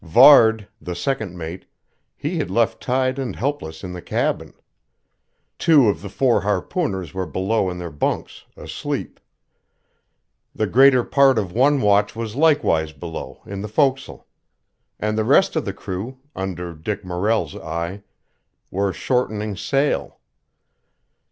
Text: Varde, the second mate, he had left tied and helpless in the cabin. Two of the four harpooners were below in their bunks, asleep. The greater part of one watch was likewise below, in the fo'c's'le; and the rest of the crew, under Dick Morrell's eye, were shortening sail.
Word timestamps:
Varde, 0.03 0.67
the 0.81 0.95
second 0.95 1.37
mate, 1.37 1.65
he 2.17 2.39
had 2.39 2.49
left 2.49 2.81
tied 2.81 3.19
and 3.19 3.35
helpless 3.35 3.83
in 3.83 3.93
the 3.93 4.01
cabin. 4.01 4.51
Two 5.59 5.89
of 5.89 6.01
the 6.01 6.09
four 6.09 6.41
harpooners 6.41 7.13
were 7.13 7.27
below 7.27 7.69
in 7.69 7.77
their 7.77 7.91
bunks, 7.91 8.45
asleep. 8.57 9.19
The 10.55 10.65
greater 10.65 11.03
part 11.03 11.37
of 11.37 11.51
one 11.51 11.81
watch 11.81 12.15
was 12.15 12.35
likewise 12.35 12.93
below, 12.93 13.43
in 13.45 13.61
the 13.61 13.69
fo'c's'le; 13.69 14.23
and 14.99 15.15
the 15.19 15.23
rest 15.23 15.55
of 15.55 15.65
the 15.65 15.71
crew, 15.73 16.17
under 16.35 16.73
Dick 16.73 17.05
Morrell's 17.05 17.55
eye, 17.55 18.01
were 18.71 18.91
shortening 18.91 19.55
sail. 19.55 20.17